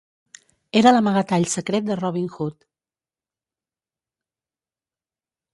Era 0.79 0.93
l'amagatall 0.95 1.45
secret 1.51 1.85
de 1.91 1.99
Robin 2.01 2.25
Hood. 2.39 2.57